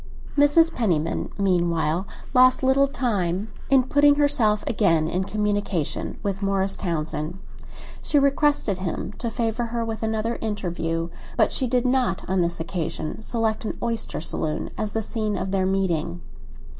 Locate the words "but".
11.37-11.51